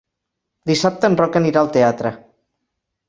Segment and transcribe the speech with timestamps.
[0.71, 2.17] Dissabte en Roc anirà al teatre.